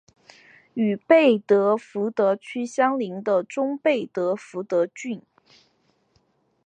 [0.73, 5.21] 与贝德福德区相邻的中贝德福德郡。